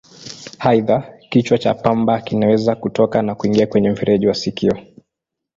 Aidha, 0.59 1.09
kichwa 1.29 1.57
cha 1.57 1.73
pamba 1.73 2.21
kinaweza 2.21 2.75
kutoka 2.75 3.21
na 3.21 3.35
kuingia 3.35 3.67
kwenye 3.67 3.89
mfereji 3.89 4.27
wa 4.27 4.33
sikio. 4.33 4.79